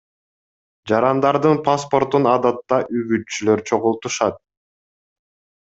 [0.91, 4.43] Жарандардын паспортун адатта үгүтчүлөр чогултушат.